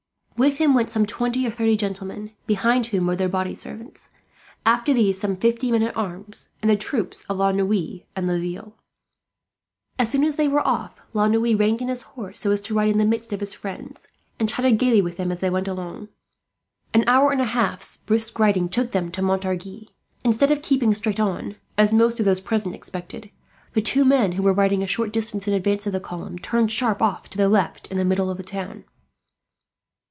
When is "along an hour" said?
15.67-17.31